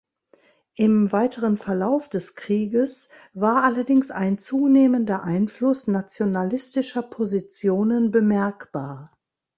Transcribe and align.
Im 0.73 1.11
weiteren 1.11 1.57
Verlauf 1.57 2.09
des 2.09 2.33
Krieges 2.35 3.09
war 3.35 3.63
allerdings 3.63 4.09
ein 4.09 4.39
zunehmender 4.39 5.21
Einfluss 5.23 5.85
nationalistischer 5.87 7.03
Positionen 7.03 8.09
bemerkbar. 8.09 9.13